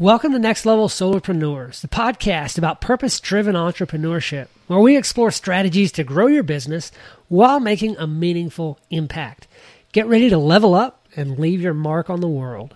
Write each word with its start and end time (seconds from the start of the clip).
Welcome 0.00 0.32
to 0.32 0.40
Next 0.40 0.66
Level 0.66 0.88
Solopreneurs, 0.88 1.80
the 1.80 1.86
podcast 1.86 2.58
about 2.58 2.80
purpose 2.80 3.20
driven 3.20 3.54
entrepreneurship, 3.54 4.48
where 4.66 4.80
we 4.80 4.96
explore 4.96 5.30
strategies 5.30 5.92
to 5.92 6.02
grow 6.02 6.26
your 6.26 6.42
business 6.42 6.90
while 7.28 7.60
making 7.60 7.96
a 7.96 8.08
meaningful 8.08 8.80
impact. 8.90 9.46
Get 9.92 10.08
ready 10.08 10.28
to 10.30 10.36
level 10.36 10.74
up 10.74 11.06
and 11.14 11.38
leave 11.38 11.60
your 11.60 11.74
mark 11.74 12.10
on 12.10 12.20
the 12.20 12.26
world. 12.26 12.74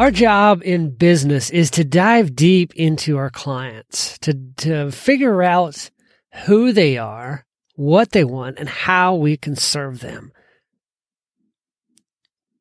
Our 0.00 0.10
job 0.10 0.60
in 0.64 0.90
business 0.90 1.50
is 1.50 1.70
to 1.70 1.84
dive 1.84 2.34
deep 2.34 2.74
into 2.74 3.16
our 3.16 3.30
clients, 3.30 4.18
to, 4.18 4.34
to 4.56 4.90
figure 4.90 5.44
out 5.44 5.88
who 6.44 6.72
they 6.72 6.98
are, 6.98 7.46
what 7.74 8.10
they 8.10 8.24
want, 8.24 8.58
and 8.58 8.68
how 8.68 9.14
we 9.14 9.36
can 9.36 9.56
serve 9.56 10.00
them. 10.00 10.32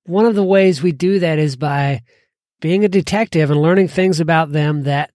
One 0.06 0.26
of 0.26 0.36
the 0.36 0.44
ways 0.44 0.82
we 0.82 0.92
do 0.92 1.20
that 1.20 1.40
is 1.40 1.56
by 1.56 2.02
being 2.62 2.86
a 2.86 2.90
detective 2.90 3.52
and 3.52 3.62
learning 3.62 3.88
things 3.88 4.20
about 4.20 4.52
them 4.52 4.84
that 4.84 5.12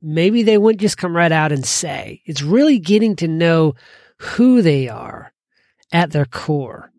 maybe 0.00 0.42
they 0.42 0.58
wouldn't 0.58 0.80
just 0.80 0.96
come 0.96 1.14
right 1.14 1.32
out 1.32 1.52
and 1.52 1.66
say. 1.66 2.22
It's 2.24 2.42
really 2.42 2.78
getting 2.78 3.16
to 3.16 3.28
know 3.28 3.74
who 4.18 4.62
they 4.62 4.88
are 4.88 5.32
at 5.92 6.12
their 6.12 6.24
core 6.24 6.92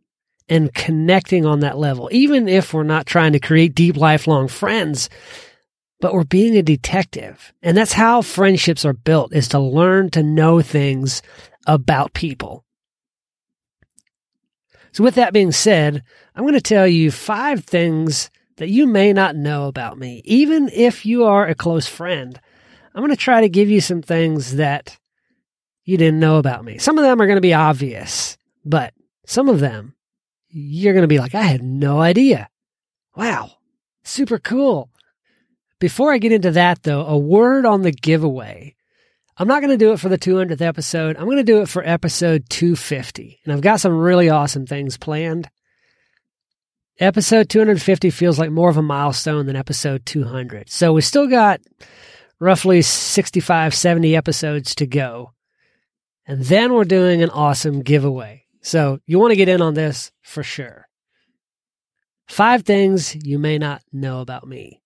and 0.50 0.74
connecting 0.74 1.46
on 1.46 1.62
that 1.62 1.78
level, 1.78 2.10
even 2.12 2.48
if 2.48 2.74
we're 2.74 2.84
not 2.84 3.06
trying 3.06 3.34
to 3.34 3.40
create 3.40 3.74
deep, 3.74 3.96
lifelong 3.96 4.48
friends 4.48 5.10
but 6.04 6.14
we're 6.14 6.26
being 6.26 6.58
a 6.58 6.62
detective. 6.62 7.54
And 7.62 7.78
that's 7.78 7.94
how 7.94 8.22
friendships 8.22 8.84
are 8.84 8.92
built 8.92 9.34
is 9.34 9.48
to 9.48 9.60
learn 9.60 10.10
to 10.10 10.22
know 10.22 10.62
things 10.62 11.22
about 11.66 12.14
people. 12.14 12.66
So 14.92 15.02
with 15.02 15.16
that 15.16 15.32
being 15.32 15.54
said, 15.54 16.04
I'm 16.36 16.44
going 16.44 16.56
to 16.56 16.62
tell 16.62 16.86
you 16.86 17.10
five 17.10 17.64
things 17.64 18.30
that 18.58 18.68
you 18.68 18.86
may 18.86 19.14
not 19.14 19.38
know 19.38 19.70
about 19.70 19.98
me, 19.98 20.22
even 20.26 20.68
if 20.74 21.06
you 21.06 21.24
are 21.24 21.48
a 21.48 21.56
close 21.56 21.88
friend. 21.88 22.38
I'm 22.94 23.02
going 23.02 23.16
to 23.16 23.16
try 23.16 23.40
to 23.40 23.48
give 23.48 23.70
you 23.70 23.80
some 23.80 24.02
things 24.02 24.58
that 24.58 24.98
you 25.86 25.96
didn't 25.96 26.20
know 26.20 26.36
about 26.36 26.66
me. 26.66 26.80
Some 26.80 26.98
of 26.98 27.06
them 27.06 27.22
are 27.22 27.28
going 27.28 27.38
to 27.38 27.42
be 27.42 27.54
obvious, 27.54 28.38
but 28.66 28.94
some 29.26 29.48
of 29.48 29.62
them 29.62 29.96
you're 30.50 30.94
going 30.94 31.04
to 31.04 31.08
be 31.08 31.20
like, 31.20 31.34
I 31.34 31.44
had 31.44 31.64
no 31.64 32.02
idea. 32.02 32.50
Wow. 33.16 33.52
Super 34.04 34.38
cool. 34.38 34.90
Before 35.84 36.14
I 36.14 36.18
get 36.18 36.32
into 36.32 36.52
that, 36.52 36.84
though, 36.84 37.06
a 37.06 37.18
word 37.18 37.66
on 37.66 37.82
the 37.82 37.92
giveaway. 37.92 38.78
I'm 39.36 39.50
not 39.50 39.60
going 39.60 39.78
to 39.78 39.86
do 39.86 39.92
it 39.92 40.00
for 40.00 40.08
the 40.08 40.18
200th 40.18 40.62
episode. 40.62 41.18
I'm 41.18 41.26
going 41.26 41.36
to 41.36 41.44
do 41.44 41.62
it 41.62 41.68
for 41.68 41.86
episode 41.86 42.46
250. 42.50 43.42
And 43.44 43.52
I've 43.52 43.60
got 43.60 43.82
some 43.82 43.92
really 43.98 44.30
awesome 44.30 44.66
things 44.66 44.96
planned. 44.96 45.50
Episode 47.02 47.50
250 47.50 48.12
feels 48.12 48.40
like 48.40 48.50
more 48.50 48.70
of 48.70 48.78
a 48.78 48.82
milestone 48.82 49.46
than 49.46 49.58
episode 49.58 50.06
200. 50.06 50.70
So 50.70 50.94
we 50.94 51.02
still 51.02 51.28
got 51.28 51.60
roughly 52.40 52.82
65, 52.82 53.76
70 53.76 54.16
episodes 54.16 54.76
to 54.76 54.88
go. 54.88 55.34
And 56.26 56.46
then 56.46 56.72
we're 56.72 56.86
doing 56.86 57.22
an 57.22 57.30
awesome 57.30 57.82
giveaway. 57.82 58.46
So 58.62 59.00
you 59.06 59.20
want 59.20 59.32
to 59.32 59.36
get 59.36 59.50
in 59.50 59.62
on 59.62 59.74
this 59.74 60.14
for 60.22 60.44
sure. 60.44 60.88
Five 62.30 62.64
things 62.64 63.18
you 63.26 63.38
may 63.38 63.58
not 63.58 63.82
know 63.92 64.22
about 64.22 64.48
me. 64.48 64.80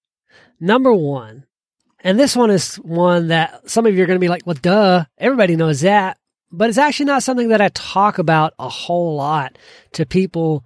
Number 0.60 0.94
one, 0.94 1.46
and 2.00 2.20
this 2.20 2.36
one 2.36 2.52
is 2.52 2.76
one 2.76 3.28
that 3.28 3.70
some 3.70 3.86
of 3.86 3.96
you 3.96 4.04
are 4.04 4.08
going 4.08 4.20
to 4.20 4.24
be 4.24 4.30
like, 4.30 4.46
well, 4.46 4.58
duh, 4.62 5.06
everybody 5.18 5.56
knows 5.56 5.82
that. 5.82 6.18
But 6.52 6.70
it's 6.70 6.78
actually 6.78 7.08
not 7.08 7.24
something 7.24 7.50
that 7.50 7.62
I 7.62 7.70
talk 7.70 8.20
about 8.20 8.54
a 8.58 8.70
whole 8.70 9.16
lot 9.16 9.58
to 9.94 10.06
people 10.06 10.66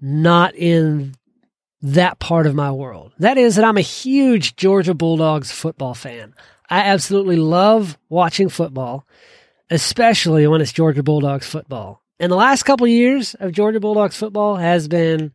not 0.00 0.54
in 0.54 1.14
that 1.82 2.18
part 2.18 2.46
of 2.46 2.54
my 2.54 2.70
world. 2.72 3.12
That 3.18 3.38
is 3.38 3.56
that 3.56 3.64
I'm 3.64 3.76
a 3.76 3.82
huge 3.82 4.56
Georgia 4.56 4.94
Bulldogs 4.94 5.52
football 5.52 5.94
fan. 5.94 6.34
I 6.70 6.80
absolutely 6.80 7.36
love 7.36 7.98
watching 8.08 8.48
football, 8.48 9.06
especially 9.70 10.46
when 10.46 10.60
it's 10.60 10.72
Georgia 10.72 11.02
Bulldogs 11.02 11.46
football. 11.46 12.02
And 12.18 12.32
the 12.32 12.36
last 12.36 12.62
couple 12.62 12.86
of 12.86 12.90
years 12.90 13.34
of 13.34 13.52
Georgia 13.52 13.78
Bulldogs 13.78 14.16
football 14.16 14.56
has 14.56 14.88
been 14.88 15.32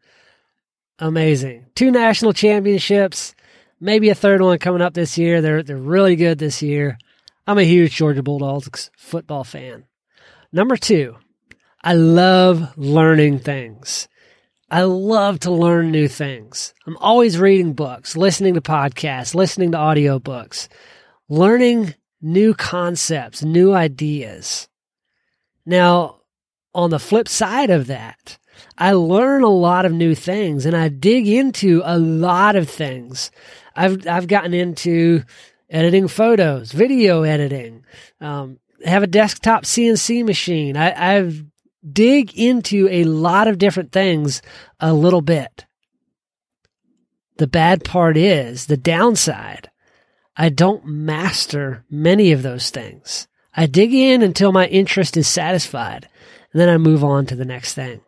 amazing. 1.00 1.68
Two 1.76 1.92
national 1.92 2.34
championships, 2.34 3.36
maybe 3.82 4.10
a 4.10 4.16
third 4.16 4.40
one 4.42 4.60
coming 4.60 4.82
up 4.82 4.94
this 4.94 5.18
year. 5.18 5.42
They're 5.42 5.64
they're 5.64 5.76
really 5.76 6.16
good 6.16 6.38
this 6.38 6.62
year. 6.62 6.98
I'm 7.46 7.58
a 7.58 7.64
huge 7.64 7.96
Georgia 7.96 8.24
Bulldogs 8.24 8.92
football 8.96 9.44
fan. 9.44 9.86
Number 10.54 10.78
two, 10.78 11.18
I 11.84 11.94
love 11.94 12.78
learning 12.78 13.40
things. 13.40 14.08
I 14.70 14.84
love 14.84 15.40
to 15.42 15.52
learn 15.52 15.92
new 15.92 16.08
things. 16.08 16.74
I'm 16.88 16.96
always 16.98 17.38
reading 17.38 17.74
books, 17.74 18.16
listening 18.16 18.54
to 18.54 18.62
podcasts, 18.62 19.36
listening 19.36 19.72
to 19.74 19.78
audiobooks, 19.78 20.70
learning 21.28 21.96
new 22.22 22.54
concepts, 22.54 23.44
new 23.44 23.74
ideas. 23.74 24.70
Now, 25.66 26.22
on 26.74 26.90
the 26.90 27.00
flip 27.00 27.28
side 27.28 27.70
of 27.70 27.88
that, 27.88 28.38
I 28.78 28.94
learn 28.94 29.44
a 29.44 29.50
lot 29.50 29.86
of 29.86 29.94
new 29.94 30.16
things 30.16 30.66
and 30.66 30.76
I 30.76 30.90
dig 30.90 31.28
into 31.28 31.82
a 31.86 31.98
lot 31.98 32.56
of 32.56 32.70
things 32.70 33.32
I've 33.76 34.08
I've 34.08 34.28
gotten 34.28 34.54
into 34.54 35.24
editing 35.70 36.08
photos, 36.08 36.72
video 36.72 37.24
editing, 37.24 37.86
um, 38.20 38.60
have 38.86 39.04
a 39.04 39.08
desktop 39.08 39.64
CNC 39.64 40.26
machine. 40.26 40.76
I, 40.76 41.18
I've 41.18 41.46
dig 41.90 42.38
into 42.38 42.88
a 42.92 43.06
lot 43.06 43.48
of 43.48 43.58
different 43.58 43.92
things 43.92 44.42
a 44.80 44.94
little 44.94 45.22
bit. 45.22 45.66
The 47.38 47.48
bad 47.48 47.84
part 47.84 48.18
is 48.18 48.68
the 48.68 48.78
downside. 48.78 49.70
I 50.38 50.50
don't 50.50 50.86
master 50.86 51.84
many 51.90 52.32
of 52.32 52.44
those 52.44 52.70
things. 52.70 53.28
I 53.56 53.66
dig 53.66 53.94
in 53.94 54.22
until 54.22 54.52
my 54.52 54.68
interest 54.68 55.18
is 55.18 55.28
satisfied, 55.28 56.08
and 56.54 56.62
then 56.62 56.70
I 56.70 56.78
move 56.78 57.04
on 57.04 57.26
to 57.28 57.36
the 57.36 57.46
next 57.46 57.74
thing. 57.74 58.02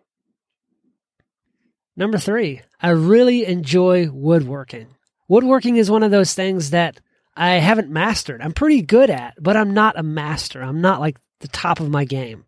Number 1.96 2.18
three, 2.18 2.62
I 2.81 2.90
really 2.90 3.46
enjoy 3.46 4.09
woodworking. 4.09 4.88
Woodworking 5.28 5.78
is 5.78 5.92
one 5.92 6.04
of 6.04 6.12
those 6.12 6.34
things 6.34 6.72
that 6.72 7.00
I 7.36 7.54
haven't 7.56 7.90
mastered. 7.90 8.42
I'm 8.42 8.54
pretty 8.54 8.81
good 8.81 9.09
at, 9.09 9.36
but 9.40 9.56
I'm 9.56 9.74
not 9.74 9.98
a 9.98 10.04
master. 10.04 10.62
I'm 10.62 10.81
not 10.81 11.00
like 11.00 11.18
the 11.40 11.48
top 11.48 11.80
of 11.80 11.90
my 11.90 12.06
game. 12.06 12.46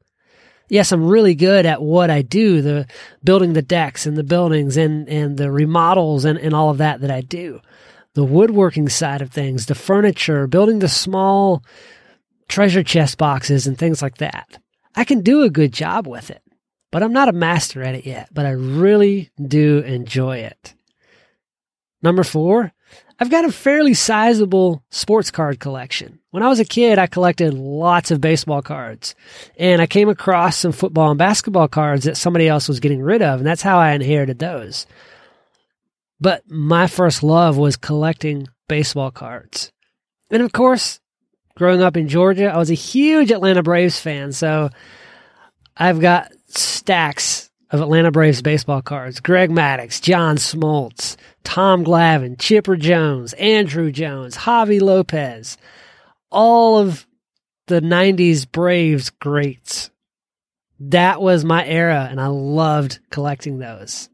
Yes, 0.68 0.92
I'm 0.92 1.06
really 1.06 1.36
good 1.36 1.66
at 1.66 1.82
what 1.82 2.10
I 2.10 2.24
do, 2.24 2.62
the 2.62 2.88
building 3.24 3.54
the 3.54 3.62
decks 3.62 4.08
and 4.08 4.18
the 4.18 4.24
buildings 4.24 4.78
and, 4.78 5.08
and 5.08 5.38
the 5.38 5.52
remodels 5.52 6.26
and, 6.26 6.40
and 6.40 6.56
all 6.56 6.72
of 6.72 6.80
that 6.80 7.02
that 7.02 7.12
I 7.12 7.22
do. 7.22 7.62
The 8.14 8.24
woodworking 8.24 8.90
side 8.90 9.22
of 9.22 9.32
things, 9.32 9.68
the 9.68 9.76
furniture, 9.76 10.48
building 10.48 10.80
the 10.80 10.88
small 10.88 11.64
treasure 12.48 12.84
chest 12.84 13.18
boxes 13.18 13.68
and 13.68 13.78
things 13.78 14.02
like 14.02 14.18
that. 14.18 14.58
I 14.96 15.04
can 15.04 15.22
do 15.22 15.44
a 15.44 15.50
good 15.50 15.72
job 15.74 16.08
with 16.08 16.32
it, 16.32 16.42
but 16.96 17.04
I'm 17.04 17.12
not 17.12 17.28
a 17.28 17.34
master 17.34 17.84
at 17.84 17.94
it 17.94 18.06
yet, 18.06 18.30
but 18.32 18.46
I 18.46 18.52
really 18.52 19.30
do 19.46 19.80
enjoy 19.80 20.38
it. 20.38 20.76
Number 22.02 22.24
four, 22.24 22.72
I've 23.20 23.30
got 23.30 23.44
a 23.44 23.52
fairly 23.52 23.94
sizable 23.94 24.82
sports 24.92 25.30
card 25.30 25.60
collection. 25.60 26.20
When 26.32 26.42
I 26.42 26.48
was 26.48 26.62
a 26.62 26.64
kid, 26.64 26.98
I 26.98 27.08
collected 27.08 27.54
lots 27.54 28.12
of 28.12 28.22
baseball 28.22 28.62
cards 28.62 29.14
and 29.58 29.82
I 29.82 29.88
came 29.88 30.08
across 30.08 30.56
some 30.56 30.72
football 30.72 31.10
and 31.10 31.18
basketball 31.20 31.68
cards 31.68 32.06
that 32.06 32.16
somebody 32.16 32.48
else 32.48 32.70
was 32.70 32.80
getting 32.80 33.02
rid 33.02 33.22
of. 33.22 33.42
And 33.42 33.46
that's 33.46 33.62
how 33.62 33.78
I 33.78 33.92
inherited 33.92 34.40
those. 34.40 34.88
But 36.22 36.50
my 36.50 36.88
first 36.88 37.24
love 37.24 37.58
was 37.58 37.76
collecting 37.76 38.48
baseball 38.70 39.12
cards. 39.12 39.74
And 40.32 40.42
of 40.42 40.54
course, 40.54 41.02
growing 41.58 41.82
up 41.82 41.98
in 41.98 42.08
Georgia, 42.08 42.54
I 42.54 42.58
was 42.58 42.72
a 42.72 42.74
huge 42.74 43.32
Atlanta 43.32 43.64
Braves 43.64 44.00
fan. 44.00 44.32
So 44.32 44.70
I've 45.76 46.00
got 46.00 46.32
stacks 46.85 47.49
of 47.72 47.82
Atlanta 47.82 48.11
Braves 48.11 48.43
baseball 48.43 48.84
cards. 48.84 49.20
Greg 49.20 49.49
Maddux, 49.49 49.99
John 49.99 50.37
Smoltz, 50.37 51.17
Tom 51.43 51.84
Glavine, 51.84 52.37
Chipper 52.37 52.76
Jones, 52.76 53.34
Andruw 53.40 53.91
Jones, 53.91 54.37
Javy 54.37 54.79
Lopez, 54.79 55.58
all 56.29 56.78
of 56.78 57.08
the 57.66 57.82
90s 57.82 58.46
Braves 58.52 59.09
greats. 59.09 59.90
That 60.79 61.20
was 61.23 61.43
my 61.43 61.66
era, 61.66 62.08
and 62.08 62.22
I 62.22 62.28
loved 62.28 62.99
collecting 63.09 63.58
those. 63.58 64.08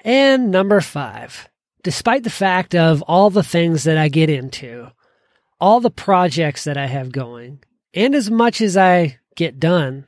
And 0.00 0.50
number 0.50 0.82
five, 0.82 1.48
despite 1.82 2.24
the 2.24 2.30
fact 2.30 2.74
of 2.74 3.00
all 3.00 3.30
the 3.30 3.42
things 3.42 3.84
that 3.84 3.96
I 3.96 4.08
get 4.08 4.28
into, 4.28 4.92
all 5.58 5.80
the 5.80 5.90
projects 5.90 6.64
that 6.64 6.76
I 6.76 6.88
have 6.88 7.10
going, 7.10 7.60
and 7.94 8.14
as 8.14 8.30
much 8.30 8.60
as 8.60 8.76
I 8.76 9.18
get 9.34 9.58
done, 9.58 10.04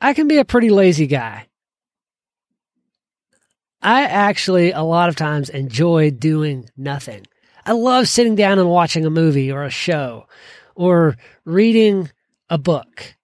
I 0.00 0.14
can 0.14 0.28
be 0.28 0.38
a 0.38 0.44
pretty 0.44 0.70
lazy 0.70 1.06
guy. 1.06 1.46
I 3.82 4.02
actually, 4.02 4.72
a 4.72 4.82
lot 4.82 5.08
of 5.08 5.16
times, 5.16 5.48
enjoy 5.48 6.10
doing 6.10 6.68
nothing. 6.76 7.26
I 7.64 7.72
love 7.72 8.08
sitting 8.08 8.34
down 8.34 8.58
and 8.58 8.68
watching 8.68 9.04
a 9.04 9.10
movie 9.10 9.50
or 9.50 9.64
a 9.64 9.70
show 9.70 10.26
or 10.74 11.16
reading 11.44 12.10
a 12.48 12.58
book. 12.58 13.14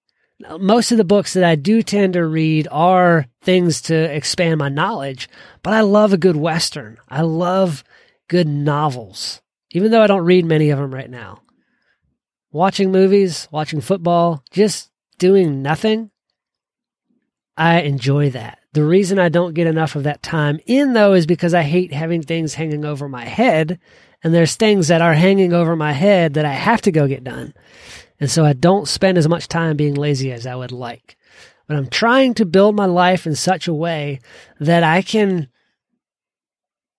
Most 0.58 0.92
of 0.92 0.98
the 0.98 1.04
books 1.04 1.32
that 1.32 1.44
I 1.44 1.56
do 1.56 1.82
tend 1.82 2.12
to 2.12 2.26
read 2.26 2.68
are 2.70 3.26
things 3.42 3.80
to 3.82 3.94
expand 3.94 4.58
my 4.58 4.68
knowledge, 4.68 5.28
but 5.62 5.72
I 5.72 5.80
love 5.80 6.12
a 6.12 6.18
good 6.18 6.36
Western. 6.36 6.98
I 7.08 7.22
love 7.22 7.82
good 8.28 8.46
novels, 8.46 9.40
even 9.70 9.90
though 9.90 10.02
I 10.02 10.06
don't 10.06 10.24
read 10.24 10.44
many 10.44 10.70
of 10.70 10.78
them 10.78 10.92
right 10.92 11.08
now. 11.08 11.40
Watching 12.52 12.92
movies, 12.92 13.48
watching 13.50 13.80
football, 13.80 14.42
just 14.50 14.90
doing 15.18 15.62
nothing, 15.62 16.10
I 17.56 17.82
enjoy 17.82 18.30
that. 18.30 18.58
The 18.72 18.84
reason 18.84 19.18
I 19.18 19.28
don't 19.28 19.54
get 19.54 19.66
enough 19.66 19.96
of 19.96 20.02
that 20.04 20.22
time 20.22 20.60
in 20.66 20.92
though 20.92 21.14
is 21.14 21.26
because 21.26 21.54
I 21.54 21.62
hate 21.62 21.92
having 21.92 22.22
things 22.22 22.54
hanging 22.54 22.84
over 22.84 23.08
my 23.08 23.24
head. 23.24 23.78
And 24.22 24.34
there's 24.34 24.56
things 24.56 24.88
that 24.88 25.02
are 25.02 25.14
hanging 25.14 25.52
over 25.52 25.76
my 25.76 25.92
head 25.92 26.34
that 26.34 26.44
I 26.44 26.52
have 26.52 26.82
to 26.82 26.92
go 26.92 27.06
get 27.06 27.24
done. 27.24 27.54
And 28.18 28.30
so 28.30 28.44
I 28.44 28.54
don't 28.54 28.88
spend 28.88 29.18
as 29.18 29.28
much 29.28 29.46
time 29.46 29.76
being 29.76 29.94
lazy 29.94 30.32
as 30.32 30.46
I 30.46 30.56
would 30.56 30.72
like. 30.72 31.16
But 31.66 31.76
I'm 31.76 31.88
trying 31.88 32.34
to 32.34 32.46
build 32.46 32.74
my 32.74 32.86
life 32.86 33.26
in 33.26 33.34
such 33.34 33.68
a 33.68 33.74
way 33.74 34.20
that 34.58 34.82
I 34.82 35.02
can 35.02 35.48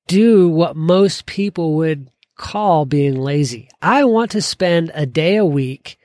do 0.07 0.47
what 0.47 0.75
most 0.75 1.25
people 1.25 1.75
would 1.75 2.09
call 2.35 2.85
being 2.85 3.15
lazy. 3.15 3.69
I 3.81 4.05
want 4.05 4.31
to 4.31 4.41
spend 4.41 4.91
a 4.93 5.05
day 5.05 5.35
a 5.35 5.45
week 5.45 5.97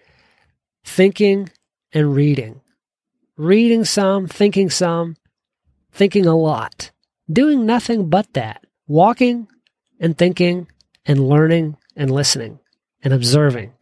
thinking 0.85 1.51
and 1.93 2.15
reading. 2.15 2.62
Reading 3.37 3.85
some, 3.85 4.27
thinking 4.27 4.71
some, 4.71 5.17
thinking 5.91 6.27
a 6.27 6.37
lot. 6.37 6.91
Doing 7.31 7.65
nothing 7.65 8.09
but 8.09 8.33
that. 8.35 8.65
Walking 8.87 9.49
and 9.99 10.17
thinking 10.17 10.69
and 11.07 11.29
learning 11.29 11.77
and 11.97 12.11
listening 12.11 12.59
and 13.03 13.13
observing. 13.15 13.73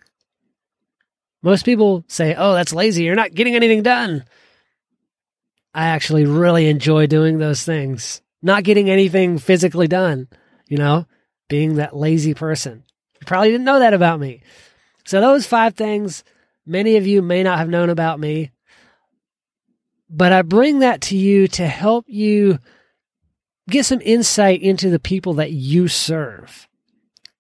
Most 1.43 1.65
people 1.65 2.05
say, 2.07 2.35
oh, 2.37 2.55
that's 2.55 2.73
lazy. 2.73 3.05
You're 3.05 3.15
not 3.15 3.35
getting 3.35 3.57
anything 3.57 3.83
done. 3.83 4.25
I 5.73 5.87
actually 5.87 6.27
really 6.27 6.69
enjoy 6.69 7.07
doing 7.07 7.39
those 7.39 7.65
things. 7.65 8.23
Not 8.43 8.65
getting 8.65 8.91
anything 8.91 9.39
physically 9.39 9.87
done, 9.87 10.29
you 10.67 10.77
know, 10.77 11.07
being 11.49 11.77
that 11.77 11.97
lazy 11.97 12.35
person. 12.35 12.85
You 13.21 13.27
probably 13.27 13.51
didn't 13.51 13.65
know 13.65 13.79
that 13.79 13.95
about 13.95 14.21
me. 14.21 14.43
So, 15.05 15.21
those 15.21 15.47
five 15.47 15.75
things 15.75 16.25
many 16.67 16.97
of 16.97 17.07
you 17.07 17.23
may 17.23 17.43
not 17.43 17.59
have 17.59 17.69
known 17.69 17.91
about 17.91 18.21
me, 18.21 18.51
but 20.11 20.33
I 20.33 20.43
bring 20.43 20.81
that 20.81 21.01
to 21.03 21.17
you 21.17 21.47
to 21.49 21.67
help 21.67 22.05
you 22.09 22.59
get 23.69 23.87
some 23.87 24.01
insight 24.03 24.61
into 24.61 24.91
the 24.91 24.99
people 24.99 25.35
that 25.35 25.53
you 25.53 25.87
serve. 25.89 26.69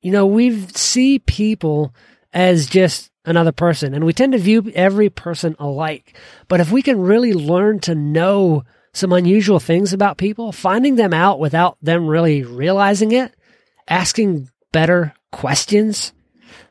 You 0.00 0.12
know, 0.12 0.26
we 0.26 0.66
see 0.68 1.18
people 1.18 1.92
as 2.32 2.66
just 2.66 3.10
another 3.24 3.52
person 3.52 3.92
and 3.92 4.04
we 4.04 4.12
tend 4.12 4.32
to 4.32 4.38
view 4.38 4.70
every 4.74 5.10
person 5.10 5.56
alike. 5.58 6.16
But 6.48 6.60
if 6.60 6.70
we 6.70 6.82
can 6.82 7.00
really 7.00 7.34
learn 7.34 7.80
to 7.80 7.94
know 7.94 8.64
some 8.92 9.12
unusual 9.12 9.60
things 9.60 9.92
about 9.92 10.16
people, 10.16 10.52
finding 10.52 10.96
them 10.96 11.12
out 11.12 11.38
without 11.38 11.76
them 11.82 12.06
really 12.06 12.42
realizing 12.42 13.12
it, 13.12 13.34
asking 13.88 14.48
better 14.72 15.12
questions, 15.32 16.12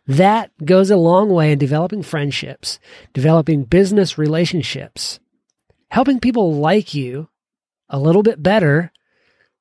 that 0.07 0.51
goes 0.65 0.89
a 0.89 0.97
long 0.97 1.29
way 1.29 1.51
in 1.51 1.59
developing 1.59 2.01
friendships, 2.01 2.79
developing 3.13 3.63
business 3.63 4.17
relationships, 4.17 5.19
helping 5.89 6.19
people 6.19 6.55
like 6.55 6.93
you 6.93 7.29
a 7.89 7.99
little 7.99 8.23
bit 8.23 8.41
better 8.41 8.91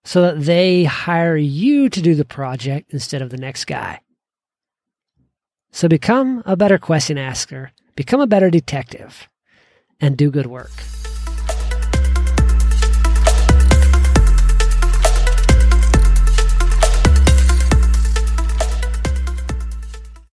so 0.04 0.22
that 0.22 0.40
they 0.42 0.84
hire 0.84 1.36
you 1.36 1.88
to 1.88 2.00
do 2.00 2.14
the 2.14 2.24
project 2.24 2.92
instead 2.92 3.22
of 3.22 3.30
the 3.30 3.36
next 3.36 3.66
guy. 3.66 4.00
So 5.70 5.88
become 5.88 6.42
a 6.46 6.56
better 6.56 6.78
question 6.78 7.18
asker, 7.18 7.72
become 7.94 8.20
a 8.20 8.26
better 8.26 8.50
detective, 8.50 9.28
and 10.00 10.16
do 10.16 10.30
good 10.30 10.46
work. 10.46 10.70